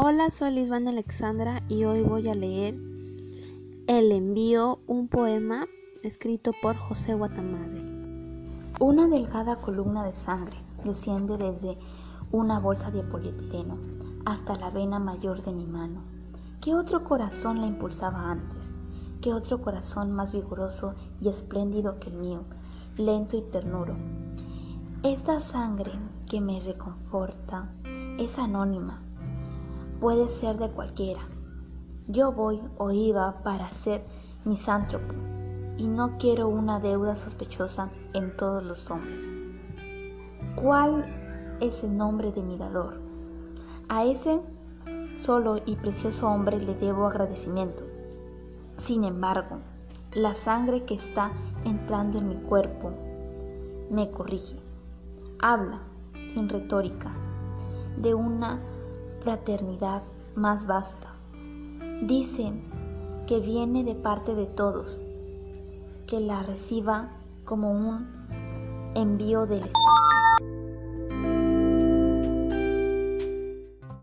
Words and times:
Hola, 0.00 0.30
soy 0.30 0.52
Lisbana 0.52 0.90
Alexandra 0.90 1.64
y 1.68 1.82
hoy 1.82 2.02
voy 2.02 2.28
a 2.28 2.34
leer 2.36 2.78
El 3.88 4.12
envío, 4.12 4.78
un 4.86 5.08
poema 5.08 5.66
escrito 6.04 6.52
por 6.62 6.76
José 6.76 7.14
Guatamade. 7.14 7.82
Una 8.78 9.08
delgada 9.08 9.56
columna 9.56 10.04
de 10.04 10.12
sangre 10.12 10.56
desciende 10.84 11.36
desde 11.36 11.76
una 12.30 12.60
bolsa 12.60 12.92
de 12.92 13.02
polietileno 13.02 13.76
hasta 14.24 14.54
la 14.54 14.70
vena 14.70 15.00
mayor 15.00 15.42
de 15.42 15.50
mi 15.52 15.66
mano. 15.66 16.04
¿Qué 16.60 16.76
otro 16.76 17.02
corazón 17.02 17.60
la 17.60 17.66
impulsaba 17.66 18.30
antes? 18.30 18.70
¿Qué 19.20 19.34
otro 19.34 19.60
corazón 19.60 20.12
más 20.12 20.30
vigoroso 20.30 20.94
y 21.20 21.28
espléndido 21.28 21.98
que 21.98 22.10
el 22.10 22.18
mío, 22.18 22.44
lento 22.96 23.36
y 23.36 23.42
ternuro? 23.42 23.96
Esta 25.02 25.40
sangre 25.40 25.90
que 26.30 26.40
me 26.40 26.60
reconforta 26.60 27.72
es 28.16 28.38
anónima 28.38 29.02
puede 30.00 30.28
ser 30.28 30.56
de 30.58 30.70
cualquiera. 30.70 31.20
Yo 32.06 32.32
voy 32.32 32.60
o 32.78 32.90
iba 32.90 33.42
para 33.42 33.68
ser 33.68 34.04
misántropo 34.44 35.14
y 35.76 35.86
no 35.86 36.16
quiero 36.18 36.48
una 36.48 36.80
deuda 36.80 37.14
sospechosa 37.14 37.90
en 38.14 38.36
todos 38.36 38.64
los 38.64 38.90
hombres. 38.90 39.28
¿Cuál 40.56 41.04
es 41.60 41.84
el 41.84 41.96
nombre 41.96 42.32
de 42.32 42.42
mi 42.42 42.56
dador? 42.56 43.00
A 43.88 44.04
ese 44.04 44.40
solo 45.14 45.60
y 45.66 45.76
precioso 45.76 46.28
hombre 46.28 46.58
le 46.58 46.74
debo 46.74 47.06
agradecimiento. 47.06 47.84
Sin 48.76 49.04
embargo, 49.04 49.58
la 50.12 50.34
sangre 50.34 50.84
que 50.84 50.94
está 50.94 51.32
entrando 51.64 52.18
en 52.18 52.28
mi 52.28 52.36
cuerpo 52.36 52.92
me 53.90 54.10
corrige. 54.10 54.56
Habla, 55.40 55.80
sin 56.26 56.48
retórica, 56.48 57.12
de 57.96 58.14
una 58.14 58.60
fraternidad 59.28 60.04
más 60.36 60.66
vasta. 60.66 61.12
Dice 62.00 62.50
que 63.26 63.40
viene 63.40 63.84
de 63.84 63.94
parte 63.94 64.34
de 64.34 64.46
todos, 64.46 64.98
que 66.06 66.18
la 66.18 66.42
reciba 66.44 67.10
como 67.44 67.72
un 67.72 68.06
envío 68.94 69.44
del 69.44 69.58
Estado. 69.58 70.07